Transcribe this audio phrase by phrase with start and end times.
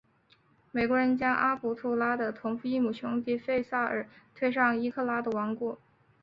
[0.71, 5.79] 英国人将阿卜杜拉的同父异母兄弟费萨尔推上伊拉克的王座。